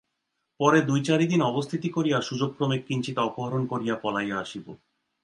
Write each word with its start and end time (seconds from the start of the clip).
পরে 0.59 0.79
দুই 0.81 0.99
চারি 1.03 1.25
দিন 1.27 1.41
অবস্থিতি 1.41 1.89
করিয়া 1.89 2.17
সুযোগক্রমে 2.21 2.77
কিঞ্চিৎ 2.79 3.17
অপহরণ 3.19 3.61
করিয়া 3.65 3.95
পলাইয়া 3.95 4.37
আসিব। 4.39 4.65